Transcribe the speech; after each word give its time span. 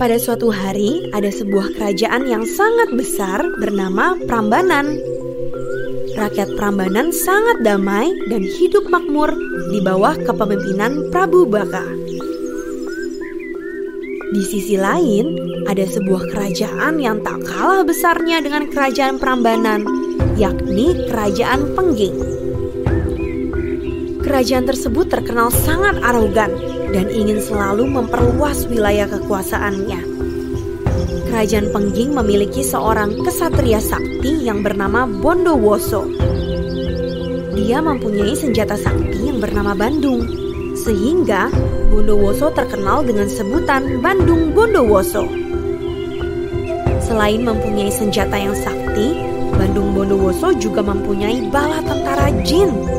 Pada 0.00 0.16
suatu 0.16 0.48
hari, 0.48 1.12
ada 1.12 1.28
sebuah 1.28 1.76
kerajaan 1.76 2.24
yang 2.24 2.48
sangat 2.48 2.96
besar 2.96 3.44
bernama 3.60 4.16
Prambanan. 4.24 4.96
Rakyat 6.16 6.56
Prambanan 6.56 7.12
sangat 7.12 7.60
damai 7.60 8.08
dan 8.32 8.40
hidup 8.40 8.88
makmur 8.88 9.28
di 9.68 9.84
bawah 9.84 10.16
kepemimpinan 10.16 11.12
Prabu 11.12 11.44
Baka. 11.44 11.84
Di 14.32 14.42
sisi 14.48 14.80
lain, 14.80 15.36
ada 15.68 15.84
sebuah 15.84 16.32
kerajaan 16.32 16.96
yang 16.96 17.20
tak 17.20 17.44
kalah 17.44 17.84
besarnya 17.84 18.40
dengan 18.40 18.64
kerajaan 18.72 19.20
Prambanan, 19.20 19.84
yakni 20.40 21.04
Kerajaan 21.04 21.76
Pengging. 21.76 22.16
Kerajaan 24.24 24.64
tersebut 24.64 25.12
terkenal 25.12 25.52
sangat 25.52 26.00
arogan 26.00 26.67
dan 26.92 27.12
ingin 27.12 27.40
selalu 27.40 27.84
memperluas 27.88 28.64
wilayah 28.68 29.08
kekuasaannya. 29.08 30.00
Kerajaan 31.28 31.68
Pengging 31.70 32.16
memiliki 32.16 32.64
seorang 32.64 33.20
kesatria 33.20 33.78
sakti 33.78 34.48
yang 34.48 34.64
bernama 34.64 35.04
Bondowoso. 35.04 36.08
Dia 37.52 37.84
mempunyai 37.84 38.32
senjata 38.32 38.80
sakti 38.80 39.28
yang 39.28 39.38
bernama 39.38 39.76
Bandung, 39.76 40.24
sehingga 40.72 41.52
Bondowoso 41.92 42.48
terkenal 42.56 43.04
dengan 43.04 43.28
sebutan 43.28 44.00
Bandung 44.00 44.56
Bondowoso. 44.56 45.28
Selain 47.04 47.44
mempunyai 47.44 47.92
senjata 47.92 48.36
yang 48.36 48.56
sakti, 48.56 49.20
Bandung 49.52 49.92
Bondowoso 49.92 50.56
juga 50.56 50.80
mempunyai 50.80 51.44
bala 51.52 51.84
tentara 51.84 52.32
jin 52.44 52.97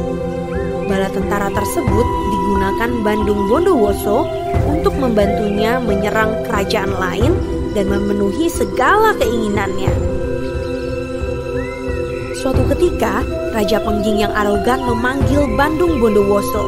bala 0.89 1.05
tentara 1.13 1.53
tersebut 1.53 2.07
digunakan 2.33 2.89
Bandung 3.05 3.45
Bondowoso 3.45 4.25
untuk 4.65 4.97
membantunya 4.97 5.77
menyerang 5.77 6.33
kerajaan 6.49 6.89
lain 6.97 7.31
dan 7.77 7.85
memenuhi 7.93 8.49
segala 8.49 9.13
keinginannya. 9.21 9.93
Suatu 12.33 12.65
ketika, 12.73 13.21
Raja 13.53 13.77
Pengging 13.85 14.25
yang 14.25 14.33
arogan 14.33 14.81
memanggil 14.81 15.45
Bandung 15.53 16.01
Bondowoso. 16.01 16.65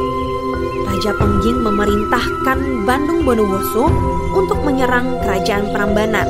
Raja 0.86 1.10
Pengging 1.18 1.58
memerintahkan 1.58 2.86
Bandung 2.86 3.26
Bondowoso 3.26 3.90
untuk 4.38 4.62
menyerang 4.62 5.18
kerajaan 5.26 5.66
Prambanan. 5.74 6.28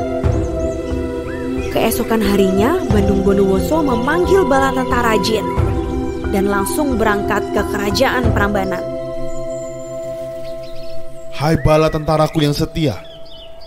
Keesokan 1.77 2.25
harinya, 2.25 2.81
Bandung 2.89 3.21
Bondowoso 3.21 3.85
memanggil 3.85 4.49
bala 4.49 4.73
tentara 4.73 5.21
jin 5.21 5.45
dan 6.33 6.49
langsung 6.49 6.97
berangkat 6.97 7.42
ke 7.53 7.63
kerajaan 7.69 8.33
Prambanan. 8.33 8.81
Hai 11.37 11.61
bala 11.61 11.93
tentaraku 11.93 12.49
yang 12.49 12.57
setia, 12.57 12.97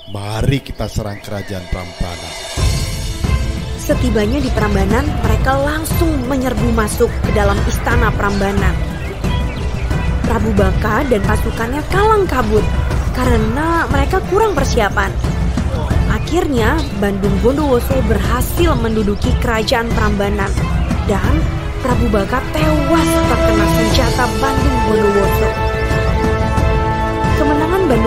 mari 0.10 0.58
kita 0.66 0.90
serang 0.90 1.22
kerajaan 1.22 1.62
Prambanan. 1.70 2.34
Setibanya 3.78 4.42
di 4.42 4.50
Prambanan, 4.50 5.06
mereka 5.22 5.54
langsung 5.62 6.10
menyerbu 6.26 6.74
masuk 6.74 7.14
ke 7.30 7.32
dalam 7.38 7.58
istana 7.70 8.10
Prambanan. 8.10 8.74
Prabu 10.26 10.50
Baka 10.58 11.06
dan 11.06 11.22
pasukannya 11.22 11.86
kalang 11.94 12.26
kabut 12.26 12.66
karena 13.14 13.86
mereka 13.94 14.18
kurang 14.34 14.58
persiapan. 14.58 15.14
Akhirnya, 16.10 16.82
Bandung 16.98 17.38
Bondowoso 17.46 18.02
berhasil 18.10 18.74
menduduki 18.82 19.30
kerajaan 19.46 19.86
Prambanan 19.94 20.50
dan 21.06 21.38
Prabu 21.86 22.10
Baka 22.10 22.42
tewas 22.50 23.25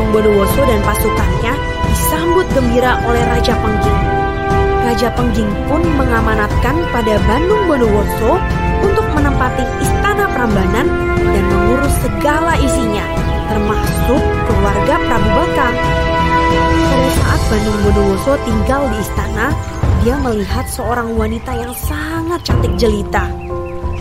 Bondowoso 0.08 0.62
dan 0.64 0.80
pasukannya 0.84 1.52
disambut 1.92 2.46
gembira 2.56 2.96
oleh 3.04 3.22
Raja 3.28 3.54
Pengging. 3.60 4.00
Raja 4.88 5.08
Pengging 5.12 5.52
pun 5.68 5.84
mengamanatkan 5.84 6.76
pada 6.88 7.20
Bandung 7.28 7.68
Bondowoso 7.68 8.40
untuk 8.80 9.04
menempati 9.12 9.64
istana 9.84 10.24
Prambanan 10.32 10.88
dan 11.20 11.44
mengurus 11.44 11.92
segala 12.00 12.56
isinya, 12.56 13.04
termasuk 13.52 14.22
keluarga 14.48 14.94
Prabu 14.96 15.30
Baka. 15.36 15.68
Pada 16.88 17.10
saat 17.20 17.40
Bandung 17.52 17.78
Bondowoso 17.84 18.32
tinggal 18.48 18.82
di 18.88 18.96
istana, 19.04 19.52
dia 20.00 20.16
melihat 20.24 20.64
seorang 20.72 21.12
wanita 21.20 21.52
yang 21.52 21.74
sangat 21.76 22.40
cantik 22.48 22.72
jelita. 22.80 23.28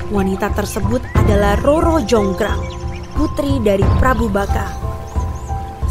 Wanita 0.07 0.55
tersebut 0.55 1.03
adalah 1.19 1.59
Roro 1.59 1.99
Jonggrang, 1.99 2.63
putri 3.11 3.59
dari 3.59 3.83
Prabu 3.99 4.31
Baka. 4.31 4.86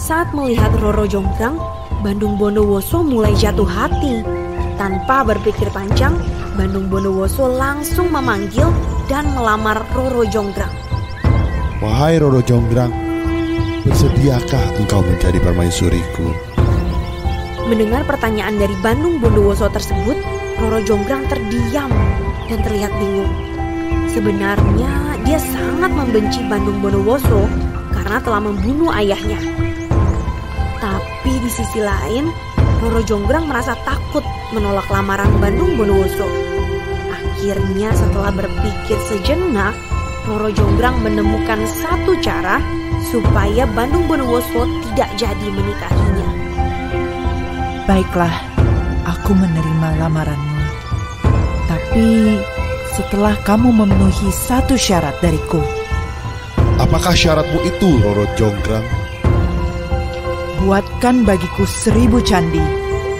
Saat 0.07 0.31
melihat 0.39 0.71
Roro 0.79 1.03
Jonggrang, 1.03 1.59
Bandung 1.99 2.39
Bondowoso 2.39 3.03
mulai 3.03 3.35
jatuh 3.35 3.67
hati. 3.67 4.23
Tanpa 4.79 5.27
berpikir 5.27 5.67
panjang, 5.75 6.15
Bandung 6.55 6.87
Bondowoso 6.87 7.51
langsung 7.51 8.15
memanggil 8.15 8.71
dan 9.11 9.27
melamar 9.35 9.83
Roro 9.99 10.23
Jonggrang. 10.23 10.71
Wahai 11.83 12.23
Roro 12.23 12.39
Jonggrang, 12.39 12.95
bersediakah 13.83 14.79
engkau 14.79 15.03
menjadi 15.03 15.43
permaisuriku? 15.43 16.31
Mendengar 17.67 18.07
pertanyaan 18.07 18.63
dari 18.63 18.79
Bandung 18.79 19.19
Bondowoso 19.19 19.67
tersebut, 19.75 20.15
Roro 20.63 20.87
Jonggrang 20.87 21.27
terdiam 21.27 21.91
dan 22.47 22.63
terlihat 22.63 22.95
bingung. 23.03 23.35
Sebenarnya 24.15 25.19
dia 25.27 25.43
sangat 25.43 25.91
membenci 25.91 26.47
Bandung 26.47 26.79
Bondowoso 26.79 27.51
karena 27.91 28.23
telah 28.23 28.39
membunuh 28.39 28.95
ayahnya. 28.95 29.66
Di 31.47 31.55
sisi 31.63 31.79
lain, 31.79 32.27
Roro 32.83 33.07
Jonggrang 33.07 33.47
merasa 33.47 33.79
takut 33.87 34.27
menolak 34.51 34.91
lamaran 34.91 35.31
Bandung 35.39 35.79
Bondowoso. 35.79 36.27
Akhirnya 37.07 37.95
setelah 37.95 38.35
berpikir 38.35 38.99
sejenak, 39.07 39.71
Roro 40.27 40.51
Jonggrang 40.51 40.99
menemukan 41.07 41.63
satu 41.71 42.19
cara 42.19 42.59
supaya 43.15 43.63
Bandung 43.79 44.11
Bondowoso 44.11 44.67
tidak 44.91 45.07
jadi 45.15 45.47
menikahinya. 45.55 46.29
Baiklah, 47.87 48.35
aku 49.07 49.31
menerima 49.31 50.03
lamaranmu. 50.03 50.59
Tapi 51.71 52.43
setelah 52.99 53.39
kamu 53.47 53.71
memenuhi 53.71 54.35
satu 54.35 54.75
syarat 54.75 55.15
dariku. 55.23 55.63
Apakah 56.83 57.15
syaratmu 57.15 57.63
itu, 57.63 58.03
Roro 58.03 58.27
Jonggrang? 58.35 59.06
Buatkan 60.65 61.29
bagiku 61.29 61.69
seribu 61.69 62.23
candi 62.25 62.63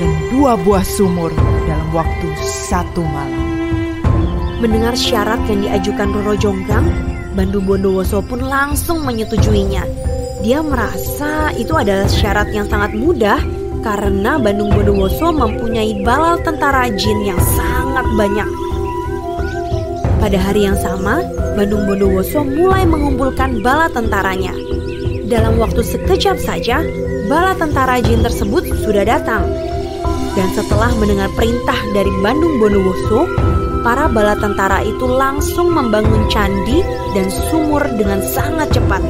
dan 0.01 0.11
dua 0.33 0.57
buah 0.57 0.81
sumur 0.81 1.29
dalam 1.69 1.89
waktu 1.93 2.29
satu 2.41 3.05
malam. 3.05 3.45
Mendengar 4.57 4.97
syarat 4.97 5.41
yang 5.45 5.61
diajukan 5.61 6.17
Roro 6.17 6.33
Jonggrang, 6.41 6.89
Bandung 7.37 7.69
Bondowoso 7.69 8.25
pun 8.25 8.41
langsung 8.41 9.05
menyetujuinya. 9.05 9.85
Dia 10.41 10.65
merasa 10.65 11.53
itu 11.53 11.77
adalah 11.77 12.09
syarat 12.09 12.49
yang 12.57 12.65
sangat 12.73 12.97
mudah 12.97 13.37
karena 13.85 14.41
Bandung 14.41 14.73
Bondowoso 14.73 15.29
mempunyai 15.29 16.01
balal 16.01 16.41
tentara 16.41 16.89
jin 16.97 17.21
yang 17.21 17.41
sangat 17.53 18.07
banyak. 18.17 18.49
Pada 20.17 20.41
hari 20.41 20.65
yang 20.65 20.75
sama, 20.81 21.21
Bandung 21.53 21.85
Bondowoso 21.85 22.41
mulai 22.43 22.89
mengumpulkan 22.89 23.61
bala 23.61 23.93
tentaranya. 23.93 24.57
Dalam 25.29 25.61
waktu 25.61 25.85
sekejap 25.85 26.41
saja, 26.41 26.81
bala 27.27 27.59
tentara 27.59 27.99
jin 27.99 28.23
tersebut 28.23 28.63
sudah 28.87 29.03
datang. 29.03 29.43
Dan 30.39 30.49
setelah 30.55 30.95
mendengar 30.97 31.29
perintah 31.35 31.77
dari 31.91 32.13
Bandung 32.23 32.63
Bondowoso, 32.63 33.27
para 33.83 34.07
bala 34.07 34.39
tentara 34.39 34.85
itu 34.85 35.09
langsung 35.09 35.75
membangun 35.75 36.29
candi 36.31 36.85
dan 37.17 37.27
sumur 37.51 37.83
dengan 37.99 38.23
sangat 38.23 38.71
cepat. 38.71 39.01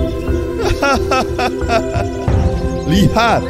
Lihat, 2.92 3.42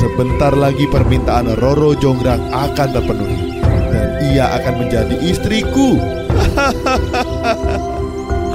sebentar 0.00 0.56
lagi 0.56 0.88
permintaan 0.88 1.60
Roro 1.60 1.92
Jonggrang 1.92 2.40
akan 2.48 2.88
terpenuhi 2.96 3.60
dan 3.92 4.08
ia 4.24 4.48
akan 4.56 4.88
menjadi 4.88 5.16
istriku. 5.20 6.00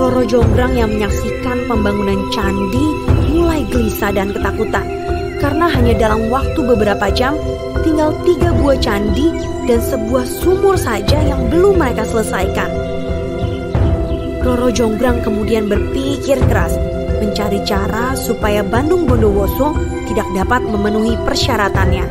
Roro 0.01 0.25
Jonggrang 0.25 0.74
yang 0.74 0.98
menyaksikan 0.98 1.69
pembangunan 1.69 2.25
candi 2.33 2.98
mulai 3.30 3.62
gelisah 3.69 4.09
dan 4.09 4.33
ketakutan 4.33 5.04
karena 5.44 5.68
hanya 5.68 5.92
dalam 6.00 6.31
waktu 6.31 6.56
beberapa 6.63 7.12
jam 7.12 7.36
tinggal 7.84 8.16
tiga 8.24 8.56
buah 8.63 8.80
candi 8.80 9.28
dan 9.68 9.84
sebuah 9.84 10.24
sumur 10.24 10.80
saja 10.80 11.19
yang 11.19 11.51
belum 11.51 11.75
mereka 11.75 12.07
selesaikan. 12.07 12.72
Roro 14.40 14.72
Jonggrang 14.72 15.19
kemudian 15.19 15.68
berpikir 15.68 16.40
keras 16.48 16.80
mencari 17.19 17.60
cara 17.68 18.16
supaya 18.16 18.63
Bandung 18.63 19.04
Bondowoso 19.04 19.75
tidak 20.07 20.28
dapat 20.31 20.63
memenuhi 20.63 21.19
persyaratannya. 21.28 22.07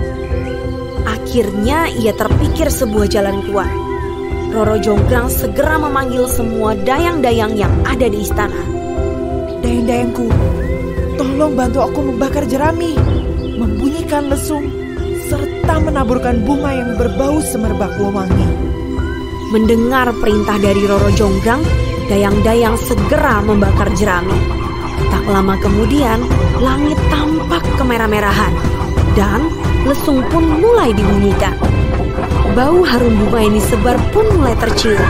Akhirnya 1.08 1.88
ia 1.88 2.12
terpikir 2.12 2.68
sebuah 2.68 3.08
jalan 3.08 3.40
keluar. 3.48 3.68
Roro 4.52 4.76
Jonggrang 4.76 5.32
segera 5.32 5.80
memanggil 5.80 6.28
semua 6.28 6.76
dayang-dayang 6.76 7.56
yang 7.56 7.72
ada 7.88 8.04
di 8.12 8.20
istana. 8.20 8.60
Dayang-dayangku, 9.64 10.28
tolong 11.16 11.56
bantu 11.56 11.80
aku 11.80 12.00
membakar 12.12 12.44
jerami, 12.44 12.96
menyalakan 14.12 14.28
lesung 14.28 14.66
serta 15.24 15.74
menaburkan 15.80 16.44
bunga 16.44 16.68
yang 16.76 17.00
berbau 17.00 17.40
semerbak 17.40 17.96
wangi. 17.96 18.44
Mendengar 19.56 20.12
perintah 20.20 20.60
dari 20.60 20.84
Roro 20.84 21.08
Jonggrang, 21.16 21.64
dayang-dayang 22.12 22.76
segera 22.76 23.40
membakar 23.40 23.88
jerami. 23.96 24.36
Tak 25.08 25.24
lama 25.24 25.56
kemudian, 25.64 26.20
langit 26.60 27.00
tampak 27.08 27.64
kemerah-merahan 27.80 28.52
dan 29.16 29.48
lesung 29.88 30.20
pun 30.28 30.44
mulai 30.60 30.92
dibunyikan. 30.92 31.56
Bau 32.52 32.84
harum 32.84 33.16
bunga 33.16 33.48
yang 33.48 33.56
disebar 33.56 33.96
pun 34.12 34.28
mulai 34.36 34.52
tercium, 34.60 35.00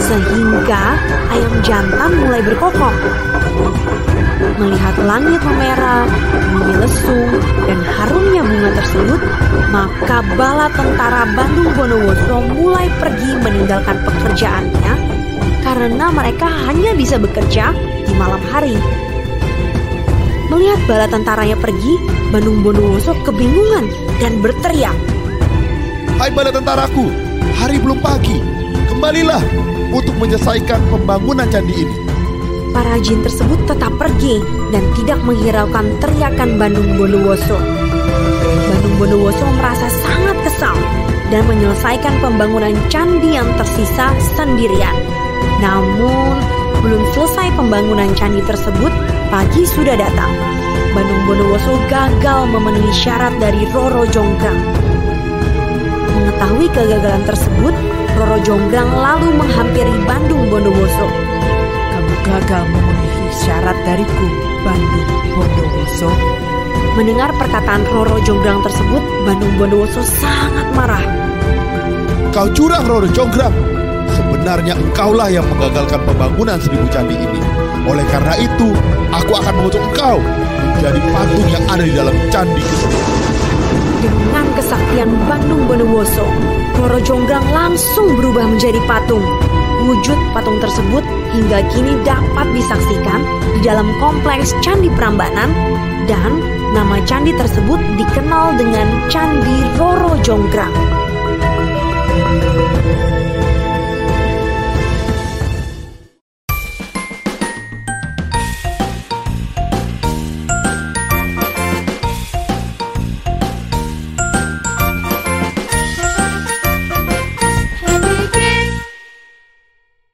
sehingga 0.00 0.96
ayam 1.28 1.54
jantan 1.60 2.24
mulai 2.24 2.40
berkokok. 2.40 2.96
Melihat 4.56 4.96
langit 5.04 5.44
memerah, 5.44 6.08
bunyi 6.56 6.85
maka 9.76 10.24
bala 10.40 10.72
tentara 10.72 11.28
Bandung 11.36 11.68
Bondowoso 11.76 12.48
mulai 12.56 12.88
pergi 12.96 13.36
meninggalkan 13.44 14.00
pekerjaannya 14.08 14.92
karena 15.60 16.08
mereka 16.08 16.48
hanya 16.64 16.96
bisa 16.96 17.20
bekerja 17.20 17.76
di 18.08 18.12
malam 18.16 18.40
hari. 18.48 18.72
Melihat 20.48 20.80
bala 20.88 21.04
tentaranya 21.12 21.60
pergi, 21.60 21.92
Bandung 22.32 22.64
Bondowoso 22.64 23.12
kebingungan 23.20 23.84
dan 24.16 24.40
berteriak. 24.40 24.96
Hai 26.16 26.32
bala 26.32 26.48
tentaraku, 26.48 27.12
hari 27.60 27.76
belum 27.76 28.00
pagi. 28.00 28.40
Kembalilah 28.88 29.44
untuk 29.92 30.16
menyelesaikan 30.16 30.80
pembangunan 30.88 31.52
candi 31.52 31.84
ini. 31.84 31.96
Para 32.72 32.96
jin 33.04 33.20
tersebut 33.20 33.60
tetap 33.68 33.92
pergi 34.00 34.40
dan 34.72 34.88
tidak 34.96 35.20
menghiraukan 35.20 36.00
teriakan 36.00 36.56
Bandung 36.56 36.96
Bondowoso. 36.96 37.75
Bandung 38.46 38.94
Bondowoso 39.02 39.42
merasa 39.58 39.90
sangat 39.90 40.38
kesal 40.46 40.78
dan 41.34 41.42
menyelesaikan 41.50 42.14
pembangunan 42.22 42.78
candi 42.86 43.34
yang 43.34 43.50
tersisa 43.58 44.14
sendirian. 44.38 44.94
Namun, 45.58 46.38
belum 46.78 47.02
selesai 47.10 47.50
pembangunan 47.58 48.06
candi 48.14 48.38
tersebut, 48.46 48.94
pagi 49.34 49.66
sudah 49.66 49.98
datang. 49.98 50.30
Bandung 50.94 51.22
Bondowoso 51.26 51.74
gagal 51.90 52.46
memenuhi 52.54 52.94
syarat 52.94 53.34
dari 53.42 53.66
Roro 53.74 54.06
Jonggrang. 54.14 54.62
Mengetahui 56.14 56.70
kegagalan 56.70 57.26
tersebut, 57.26 57.74
Roro 58.14 58.38
Jonggrang 58.46 58.94
lalu 58.94 59.34
menghampiri 59.34 59.96
Bandung 60.06 60.46
Bondowoso. 60.46 61.08
Kamu 61.90 62.14
gagal 62.22 62.62
memenuhi 62.70 63.28
syarat 63.42 63.78
dariku, 63.82 64.26
Bandung 64.62 65.10
Bondowoso. 65.34 66.10
Mendengar 66.96 67.28
perkataan 67.36 67.84
Roro 67.92 68.16
Jonggrang 68.24 68.64
tersebut, 68.64 69.02
Bandung 69.28 69.54
Bondowoso 69.60 70.00
sangat 70.00 70.66
marah. 70.72 71.04
Kau 72.32 72.48
curang 72.56 72.84
Roro 72.88 73.08
Jonggrang. 73.12 73.52
Sebenarnya 74.16 74.78
engkaulah 74.80 75.28
yang 75.28 75.44
menggagalkan 75.52 76.00
pembangunan 76.08 76.56
seribu 76.56 76.88
candi 76.88 77.16
ini. 77.18 77.40
Oleh 77.84 78.06
karena 78.08 78.34
itu, 78.40 78.72
aku 79.12 79.32
akan 79.36 79.52
mengutuk 79.60 79.82
engkau 79.92 80.18
menjadi 80.76 81.00
patung 81.12 81.46
yang 81.52 81.64
ada 81.68 81.84
di 81.84 81.92
dalam 81.92 82.16
candi. 82.32 82.64
Dengan 84.00 84.46
kesaktian 84.56 85.10
Bandung 85.28 85.68
Bondowoso, 85.68 86.24
Roro 86.80 87.00
Jonggrang 87.04 87.44
langsung 87.52 88.16
berubah 88.16 88.44
menjadi 88.48 88.80
patung 88.88 89.24
wujud 89.86 90.18
patung 90.34 90.58
tersebut 90.58 91.06
hingga 91.30 91.62
kini 91.70 91.94
dapat 92.02 92.46
disaksikan 92.52 93.22
di 93.54 93.60
dalam 93.62 93.86
kompleks 94.02 94.50
Candi 94.60 94.90
Prambanan 94.98 95.54
dan 96.10 96.42
nama 96.74 96.98
candi 97.06 97.32
tersebut 97.34 97.78
dikenal 97.96 98.58
dengan 98.58 98.86
Candi 99.08 99.56
Roro 99.78 100.18
Jonggrang. 100.20 100.74